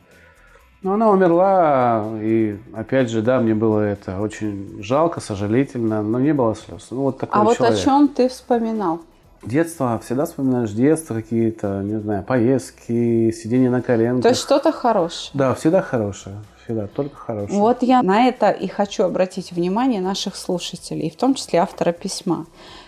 [0.83, 6.33] Ну, она умерла, и опять же, да, мне было это очень жалко, сожалительно, но не
[6.33, 6.87] было слез.
[6.89, 7.77] Ну, вот такой а вот человек.
[7.77, 9.01] о чем ты вспоминал?
[9.43, 14.23] Детство, всегда вспоминаешь детство какие-то, не знаю, поездки, сидение на коленках.
[14.23, 15.31] То есть что-то хорошее.
[15.35, 16.37] Да, всегда хорошее,
[16.71, 17.59] всегда, только хорошее.
[17.59, 22.45] Вот я на это и хочу обратить внимание наших слушателей, в том числе автора письма,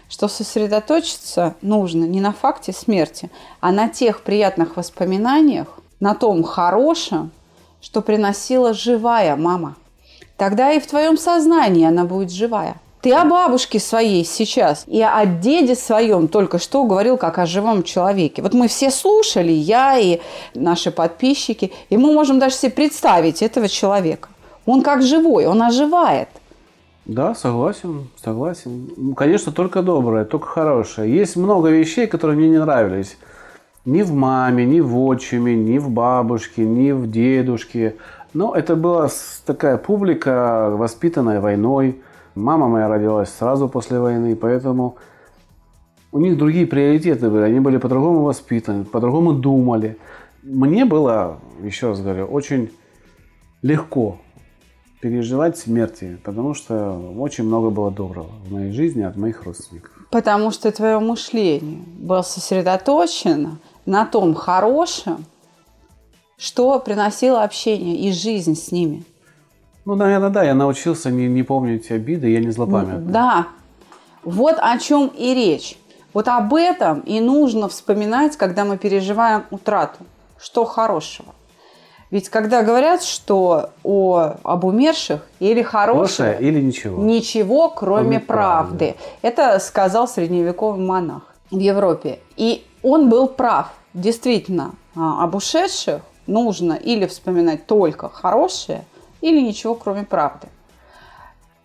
[0.10, 5.68] что сосредоточиться нужно не на факте смерти, а на тех приятных воспоминаниях,
[6.00, 7.32] на том хорошем,
[7.82, 9.76] что приносила живая мама.
[10.38, 12.76] Тогда и в твоем сознании она будет живая.
[13.04, 17.84] Ты о бабушке своей сейчас и о деде своем только что говорил как о живом
[17.84, 18.42] человеке.
[18.42, 20.22] Вот мы все слушали, я и
[20.56, 24.30] наши подписчики, и мы можем даже себе представить этого человека.
[24.66, 26.30] Он как живой, он оживает.
[27.06, 28.90] Да, согласен, согласен.
[28.96, 31.14] Ну, конечно, только доброе, только хорошее.
[31.14, 33.18] Есть много вещей, которые мне не нравились.
[33.84, 37.98] Ни в маме, ни в отчиме, ни в бабушке, ни в дедушке.
[38.34, 39.10] Но это была
[39.46, 41.98] такая публика, воспитанная войной.
[42.36, 44.98] Мама моя родилась сразу после войны, поэтому
[46.12, 47.44] у них другие приоритеты были.
[47.44, 49.98] Они были по-другому воспитаны, по-другому думали.
[50.42, 52.72] Мне было, еще раз говорю, очень
[53.62, 54.18] легко
[55.02, 59.92] переживать смерти, потому что очень много было доброго в моей жизни от моих родственников.
[60.10, 65.26] Потому что твое мышление было сосредоточено на том хорошем,
[66.38, 69.04] что приносило общение и жизнь с ними.
[69.86, 73.12] Ну, наверное, да, я научился не, не помнить обиды, я не злопамятный.
[73.12, 73.48] Да,
[74.24, 75.78] вот о чем и речь.
[76.14, 80.00] Вот об этом и нужно вспоминать, когда мы переживаем утрату.
[80.40, 81.34] Что хорошего?
[82.12, 87.02] Ведь когда говорят, что о, об умерших или хорошего, Хорошее или ничего?
[87.02, 88.78] Ничего, кроме, Кроме правды.
[88.78, 88.96] правды.
[89.24, 92.20] Это сказал средневековый монах в Европе.
[92.38, 93.74] И он был прав.
[93.96, 98.86] Действительно, а, об ушедших нужно или вспоминать только хорошее,
[99.24, 100.48] или ничего, кроме правды.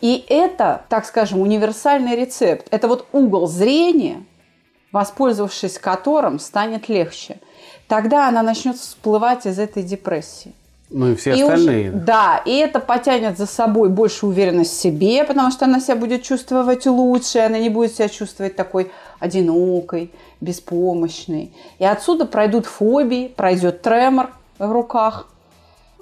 [0.01, 2.68] И это, так скажем, универсальный рецепт.
[2.71, 4.25] Это вот угол зрения,
[4.92, 7.40] воспользовавшись которым станет легче.
[7.88, 10.53] Тогда она начнет всплывать из этой депрессии.
[10.90, 11.90] Ну и все И остальные.
[11.90, 15.97] уже- да, и это потянет за собой больше уверенность в себе, потому что она себя
[15.97, 21.53] будет чувствовать лучше, она не будет себя чувствовать такой одинокой, беспомощной.
[21.81, 25.27] И отсюда пройдут фобии, пройдет тремор в руках,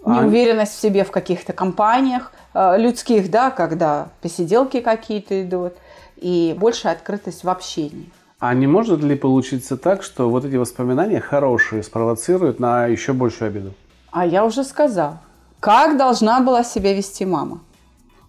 [0.05, 5.75] А- неуверенность в себе в каких-то компаниях э, людских, да, когда посиделки какие-то идут,
[6.17, 8.11] и большая открытость в общении.
[8.39, 13.49] А не может ли получиться так, что вот эти воспоминания хорошие спровоцируют на еще большую
[13.49, 13.73] обиду?
[14.11, 15.19] А я уже сказала,
[15.61, 17.61] как должна была себя вести мама.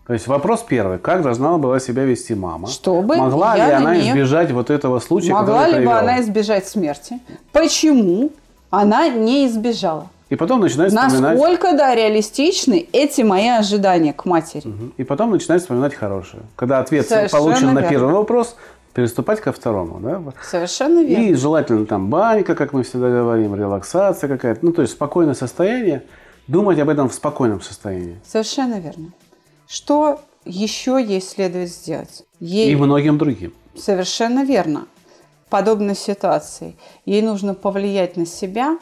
[0.06, 1.00] То есть вопрос первый.
[1.00, 2.70] Как должна была себя вести мама?
[2.70, 6.66] Чтобы Могла ли на она неё- избежать вот этого случая, Могла ли бы она избежать
[6.68, 7.20] смерти?
[7.52, 8.32] Почему
[8.70, 10.08] она не избежала?
[10.30, 11.38] И потом начинает вспоминать...
[11.38, 14.68] Насколько, да, реалистичны эти мои ожидания к матери?
[14.68, 14.94] Мгм.
[14.98, 16.44] И потом начинает вспоминать хорошее.
[16.56, 18.56] Когда ответ Совершенно получен на первый вопрос,
[18.94, 20.00] переступать ко второму.
[20.00, 20.22] Да?
[20.42, 21.24] Совершенно верно.
[21.24, 24.66] И желательно там банька, как мы всегда говорим, релаксация какая-то.
[24.66, 26.04] Ну, то есть спокойное состояние.
[26.48, 28.20] Думать об этом в спокойном состоянии.
[28.26, 29.12] Совершенно верно.
[29.68, 32.26] Что еще ей следует сделать?
[32.40, 33.54] Ей И многим другим.
[33.78, 34.88] Совершенно верно.
[35.46, 38.78] В подобной ситуации ей нужно повлиять на себя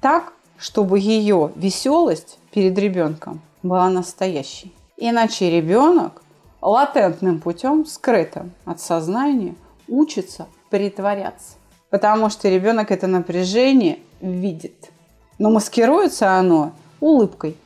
[0.00, 4.72] так, чтобы ее веселость перед ребенком была настоящей.
[4.98, 6.22] Иначе ребенок
[6.60, 9.54] латентным путем, скрытым от сознания,
[9.88, 11.54] учится притворяться.
[11.88, 14.90] Потому что ребенок это напряжение видит.
[15.38, 17.56] Но маскируется оно улыбкой.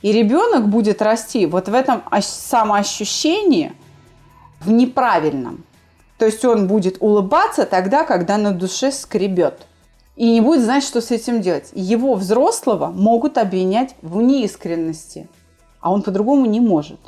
[0.00, 3.72] И ребенок будет расти вот в этом ощ- самоощущении
[4.60, 5.64] в неправильном.
[6.18, 9.66] То есть он будет улыбаться тогда, когда на душе скребет.
[10.16, 11.70] И не будет знать, что с этим делать.
[11.72, 15.28] Его взрослого могут обвинять в неискренности,
[15.80, 17.00] а он по-другому не может.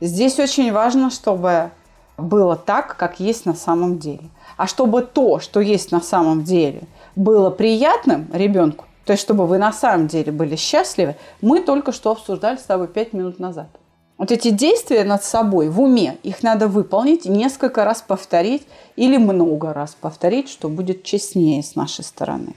[0.00, 1.70] Здесь очень важно, чтобы
[2.16, 4.30] было так, как есть на самом деле.
[4.56, 6.82] А чтобы то, что есть на самом деле,
[7.14, 12.10] было приятным ребенку, то есть чтобы вы на самом деле были счастливы, мы только что
[12.10, 13.68] обсуждали с тобой пять минут назад.
[14.18, 19.74] Вот эти действия над собой в уме, их надо выполнить, несколько раз повторить или много
[19.74, 22.54] раз повторить, что будет честнее с нашей стороны.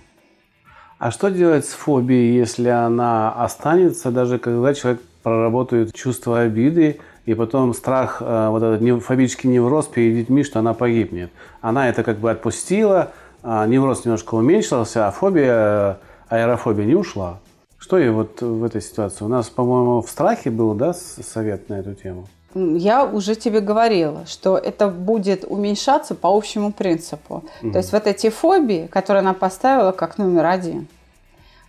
[1.00, 7.34] А что делать с фобией, если она останется, даже когда человек проработает чувство обиды, и
[7.34, 11.30] потом страх, э, вот этот фобический невроз перед детьми, что она погибнет.
[11.62, 13.12] Она это как бы отпустила,
[13.43, 15.95] а невроз немножко уменьшился, а фобия, э,
[16.30, 17.39] аэрофобия не ушла.
[17.80, 19.24] Что и вот в этой ситуации?
[19.24, 22.28] У нас, по-моему, в страхе был, да, совет на эту тему?
[22.54, 27.44] Я уже тебе говорила, что это будет уменьшаться по общему принципу.
[27.62, 30.88] То есть вот эти фобии, которые она поставила как номер один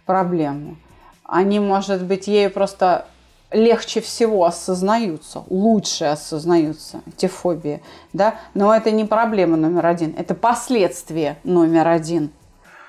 [0.07, 0.77] проблему,
[1.25, 3.07] они, может быть, ею просто
[3.53, 10.35] легче всего осознаются, лучше осознаются, эти фобии, да, но это не проблема номер один, это
[10.35, 12.31] последствия номер один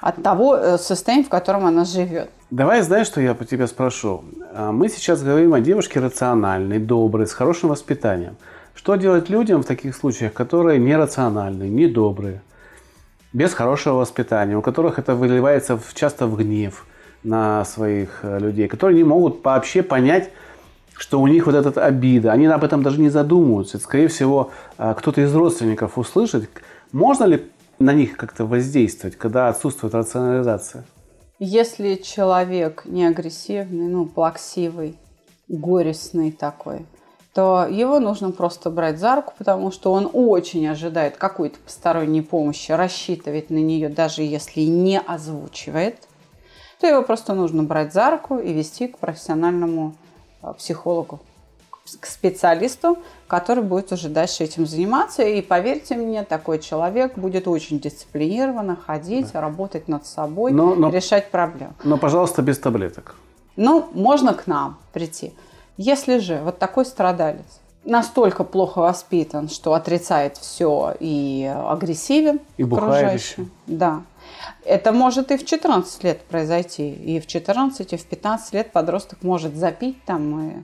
[0.02, 2.30] от того э, состояния, в котором она живет.
[2.50, 4.24] Давай, знаешь, что я по тебе спрошу?
[4.54, 8.36] А, мы сейчас говорим о девушке рациональной, доброй, с хорошим воспитанием.
[8.74, 12.42] Что делать людям в таких случаях, которые нерациональны, недобрые,
[13.32, 16.86] без хорошего воспитания, у которых это выливается часто в гнев
[17.24, 20.32] на своих э, людей, которые не могут вообще понять,
[20.98, 23.78] что у них вот эта обида, они об этом даже не задумываются.
[23.78, 26.50] Скорее всего, э, кто-то из родственников услышит.
[26.92, 30.86] Можно ли на них как-то воздействовать, когда отсутствует рационализация?
[31.40, 34.98] Если человек не агрессивный, ну, плаксивый,
[35.48, 36.86] горестный такой,
[37.34, 42.72] то его нужно просто брать за руку, потому что он очень ожидает какой-то посторонней помощи,
[42.72, 46.08] рассчитывает на нее, даже если не озвучивает,
[46.80, 49.96] то его просто нужно брать за руку и вести к профессиональному
[50.42, 51.22] а, психологу,
[52.00, 55.24] к специалисту, который будет уже дальше этим заниматься.
[55.24, 59.42] И поверьте мне, такой человек будет очень дисциплинированно ходить, да.
[59.42, 61.74] работать над собой, но, но, решать проблемы.
[61.84, 63.16] Но, пожалуйста, без таблеток.
[63.56, 65.34] Ну, можно к нам прийти.
[65.78, 73.22] Если же вот такой страдалец настолько плохо воспитан, что отрицает все и агрессивен и бухает
[73.66, 74.04] да,
[74.66, 79.24] это может и в 14 лет произойти, и в 14, и в 15 лет подросток
[79.24, 80.64] может запить там, и...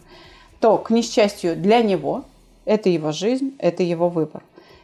[0.60, 2.26] то, к несчастью, для него
[2.66, 4.44] это его жизнь, это его выбор.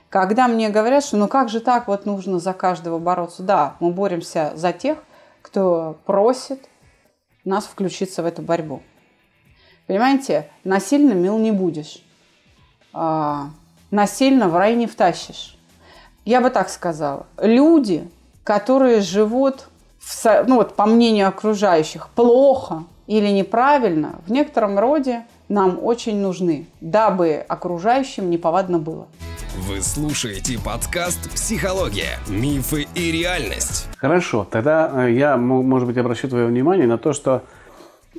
[0.10, 3.92] Когда мне говорят, что ну как же так, вот нужно за каждого бороться, да, мы
[3.92, 5.04] боремся за тех,
[5.42, 6.60] кто просит
[7.44, 8.82] нас включиться в эту борьбу.
[9.88, 12.04] Понимаете, насильно мил не будешь,
[12.94, 13.50] а,
[13.92, 15.58] насильно в рай не втащишь.
[16.26, 17.26] Я бы так сказала.
[17.38, 18.08] Люди,
[18.44, 19.68] которые живут,
[20.00, 26.68] в, ну вот по мнению окружающих, плохо или неправильно, в некотором роде нам очень нужны,
[26.82, 29.08] дабы окружающим неповадно было.
[29.68, 32.18] Вы слушаете подкаст «Психология.
[32.28, 33.88] Мифы и реальность».
[33.98, 37.44] Хорошо, тогда э, я, может быть, обращу твое внимание на то, что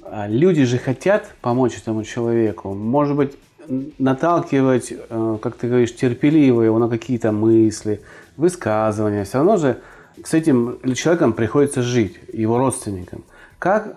[0.05, 2.73] а, люди же хотят помочь этому человеку.
[2.75, 3.33] Может быть,
[3.99, 8.01] наталкивать, э, как ты говоришь, терпеливо его на какие-то мысли,
[8.37, 9.25] высказывания.
[9.25, 9.81] Все равно же
[10.23, 13.25] с этим человеком приходится жить, его родственникам.
[13.59, 13.97] Как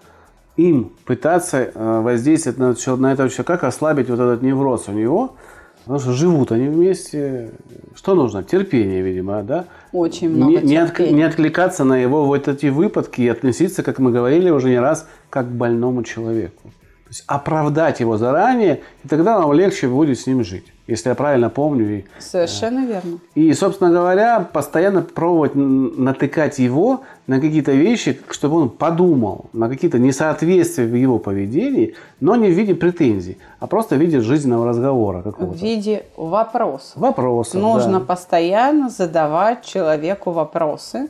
[0.57, 5.35] им пытаться э, воздействовать на, на этого человека, как ослабить вот этот невроз у него,
[5.83, 7.51] потому что живут они вместе.
[7.95, 8.43] Что нужно?
[8.43, 9.65] Терпение, видимо, да?
[9.91, 13.99] Очень много не, не, от, не откликаться на его вот эти выпадки и относиться, как
[13.99, 16.63] мы говорили уже не раз, как к больному человеку.
[16.63, 21.15] То есть оправдать его заранее, и тогда нам легче будет с ним жить если я
[21.15, 22.05] правильно помню.
[22.17, 23.19] Совершенно верно.
[23.35, 29.99] И, собственно говоря, постоянно пробовать натыкать его на какие-то вещи, чтобы он подумал, на какие-то
[29.99, 35.21] несоответствия в его поведении, но не в виде претензий, а просто в виде жизненного разговора
[35.21, 35.59] какого-то.
[35.59, 36.95] В виде вопросов.
[36.95, 38.05] Вопросов, Нужно да.
[38.05, 41.09] постоянно задавать человеку вопросы,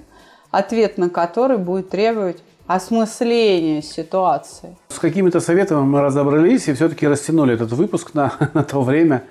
[0.49, 4.75] ответ на который будет требовать осмысления ситуации.
[4.89, 9.23] С какими-то советами мы разобрались и все-таки растянули этот выпуск на, на то время,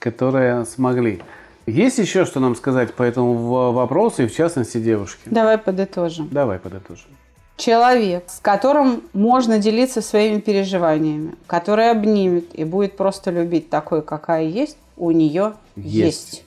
[0.00, 1.22] которые смогли.
[1.66, 5.20] Есть еще что нам сказать по этому вопросу, и в частности девушке?
[5.26, 6.28] Давай подытожим.
[6.32, 7.06] Давай подытожим.
[7.56, 14.44] Человек, с которым можно делиться своими переживаниями, который обнимет и будет просто любить такой, какая
[14.44, 16.32] есть, у нее есть.
[16.32, 16.44] есть.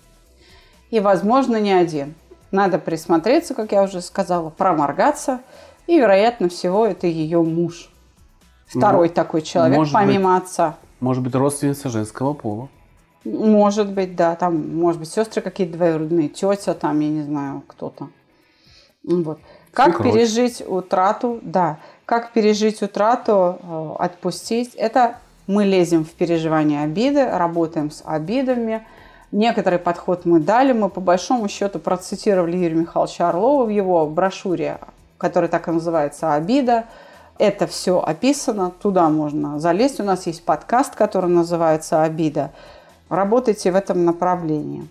[0.90, 2.16] И, возможно, не один.
[2.52, 5.42] Надо присмотреться, как я уже сказала, проморгаться.
[5.86, 7.90] И, вероятно всего, это ее муж.
[8.66, 10.76] Второй ну, такой человек, помимо быть, отца.
[11.00, 12.70] Может быть, родственница женского пола.
[13.24, 14.36] Может быть, да.
[14.36, 18.10] Там, может быть, сестры какие-то двоюродные, тетя, там, я не знаю, кто-то.
[19.04, 19.40] Вот.
[19.72, 20.14] Как Свекровь.
[20.14, 21.40] пережить утрату?
[21.42, 21.80] Да.
[22.06, 24.76] Как пережить утрату, э, отпустить?
[24.76, 28.86] Это мы лезем в переживание обиды, работаем с обидами.
[29.32, 30.74] Некоторый подход мы дали.
[30.74, 34.78] Мы по большому счету процитировали Юрия Михайловича Орлова в его брошюре,
[35.18, 36.86] которая так и называется «Обида».
[37.40, 40.00] Это все описано, туда можно залезть.
[40.00, 42.52] У нас есть подкаст, который называется «Обида».
[43.16, 44.88] Работайте в этом направлении.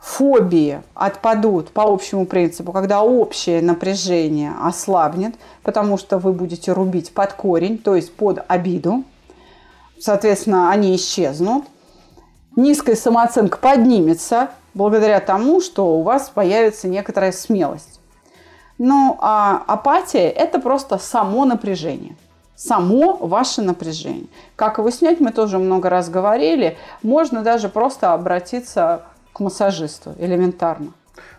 [0.00, 7.32] Фобии отпадут по общему принципу, когда общее напряжение ослабнет, потому что вы будете рубить под
[7.32, 9.04] корень, то есть под обиду.
[9.98, 11.64] Соответственно, они исчезнут.
[12.56, 18.00] Низкая самооценка поднимется благодаря тому, что у вас появится некоторая смелость.
[18.78, 22.16] Ну, а апатия– это просто само напряжение–
[22.56, 24.26] само ваше напряжение.
[24.56, 26.76] Как его снять, мы тоже много раз говорили.
[27.02, 29.02] Можно даже просто обратиться
[29.32, 30.92] к массажисту элементарно.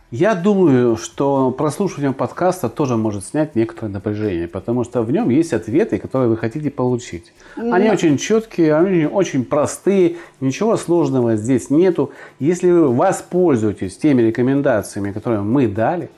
[0.09, 5.51] Я думаю, что прослушивание подкаста тоже может снять некоторое напряжение, потому что в нем есть
[5.51, 7.33] ответы, которые вы хотите получить.
[7.57, 12.11] Они очень четкие, они очень простые, ничего сложного здесь нету.
[12.39, 16.09] Если вы воспользуетесь теми рекомендациями, которые мы дали,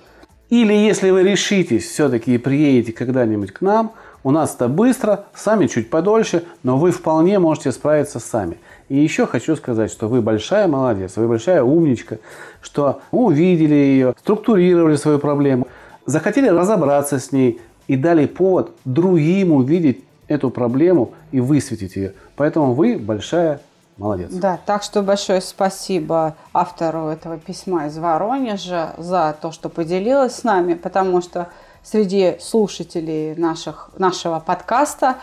[0.52, 3.94] или если вы решитесь все-таки и приедете когда-нибудь к нам,
[4.24, 8.58] у нас это быстро, сами чуть подольше, но вы вполне можете справиться сами.
[8.90, 12.18] И еще хочу сказать, что вы большая молодец, вы большая умничка,
[12.62, 15.68] что увидели ее, структурировали свою проблему,
[16.06, 22.14] захотели разобраться с ней и дали повод другим увидеть эту проблему и высветить ее.
[22.36, 23.62] Поэтому вы большая
[23.98, 24.32] молодец.
[24.32, 30.44] Да, так что большое спасибо автору этого письма из Воронежа за то, что поделилась с
[30.44, 31.50] нами, потому что
[31.84, 35.18] среди слушателей наших, нашего подкаста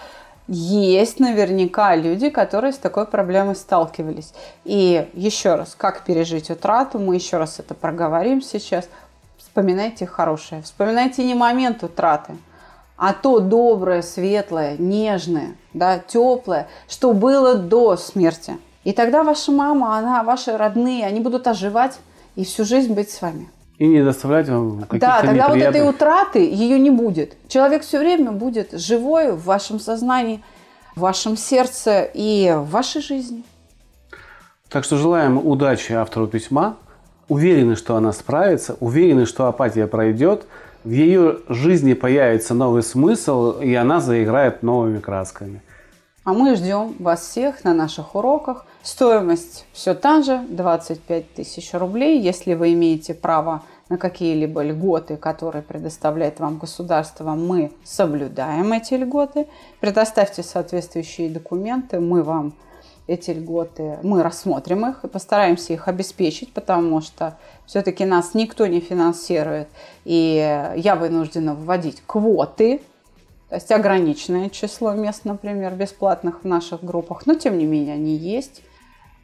[0.49, 4.33] есть наверняка люди, которые с такой проблемой сталкивались.
[4.65, 8.89] И еще раз, как пережить утрату, мы еще раз это проговорим сейчас.
[9.39, 10.63] Вспоминайте хорошее.
[10.63, 12.37] Вспоминайте не момент утраты,
[12.97, 18.59] а то доброе, светлое, нежное, да, теплое, что было до смерти.
[18.85, 21.99] И тогда ваша мама, она, ваши родные, они будут оживать
[22.37, 23.51] и всю жизнь быть с вами.
[23.79, 27.37] И не доставлять вам каких-то Да, тогда вот этой утраты ее не будет.
[27.49, 30.43] Человек все время будет живой в вашем сознании,
[30.95, 33.45] в вашем сердце и в вашей жизни.
[34.70, 36.77] Так что желаем удачи автору письма.
[37.29, 40.47] Уверены, что она справится, уверены, что апатия пройдет,
[40.85, 45.61] в ее жизни появится новый смысл, и она заиграет новыми красками.
[46.27, 48.66] А мы ждем вас всех на наших уроках.
[48.83, 52.20] Стоимость все та же, 25 тысяч рублей.
[52.20, 59.47] Если вы имеете право на какие-либо льготы, которые предоставляет вам государство, мы соблюдаем эти льготы.
[59.79, 62.55] Предоставьте соответствующие документы, мы вам
[63.07, 68.81] эти льготы, мы рассмотрим их и постараемся их обеспечить, потому что все-таки нас никто не
[68.81, 69.68] финансирует,
[70.05, 72.83] и я вынуждена вводить квоты,
[73.49, 78.17] то есть ограниченное число мест, например, бесплатных в наших группах, но тем не менее они
[78.17, 78.63] есть.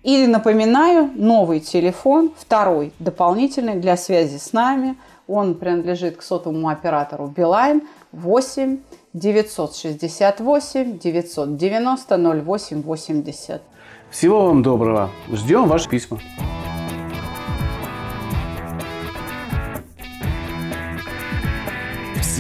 [0.03, 4.97] И напоминаю, новый телефон, второй, дополнительный для связи с нами.
[5.29, 8.79] Он принадлежит к сотовому оператору Билайн 8
[9.13, 13.63] 968 990 08 80.
[14.11, 15.11] Всего вам доброго.
[15.31, 16.19] Ждем ваши письма.